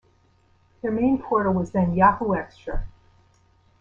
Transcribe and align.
Their 0.81 0.89
main 0.91 1.21
portal 1.21 1.53
was 1.53 1.69
then 1.73 1.93
Yahoo! 1.93 2.29
Xtra. 2.29 2.85